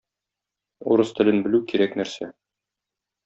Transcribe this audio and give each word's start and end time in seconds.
Урыс 0.95 1.11
телен 1.19 1.43
белү 1.47 1.61
кирәк 1.73 1.99
нәрсә 2.01 2.31